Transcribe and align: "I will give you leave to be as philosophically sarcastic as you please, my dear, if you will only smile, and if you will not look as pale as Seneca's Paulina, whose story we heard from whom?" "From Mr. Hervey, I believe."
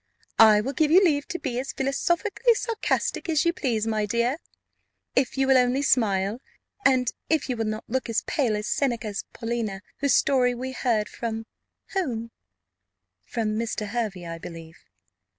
"I 0.39 0.61
will 0.61 0.73
give 0.73 0.89
you 0.89 0.99
leave 1.05 1.27
to 1.27 1.37
be 1.37 1.59
as 1.59 1.73
philosophically 1.73 2.55
sarcastic 2.55 3.29
as 3.29 3.45
you 3.45 3.53
please, 3.53 3.85
my 3.85 4.07
dear, 4.07 4.37
if 5.15 5.37
you 5.37 5.45
will 5.45 5.59
only 5.59 5.83
smile, 5.83 6.41
and 6.83 7.13
if 7.29 7.47
you 7.47 7.55
will 7.55 7.65
not 7.67 7.87
look 7.87 8.09
as 8.09 8.23
pale 8.23 8.55
as 8.57 8.65
Seneca's 8.65 9.25
Paulina, 9.31 9.83
whose 9.99 10.15
story 10.15 10.55
we 10.55 10.71
heard 10.71 11.07
from 11.07 11.45
whom?" 11.93 12.31
"From 13.25 13.59
Mr. 13.59 13.89
Hervey, 13.89 14.25
I 14.25 14.39
believe." 14.39 14.79